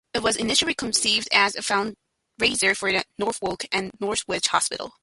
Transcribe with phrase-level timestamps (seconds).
[0.15, 4.93] It was initially conceived as a fundraiser for the Norfolk and Norwich Hospital.